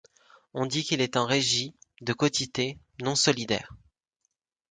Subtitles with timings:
[0.55, 3.69] On dit qu'il est en régie, de quotité, non solidaire.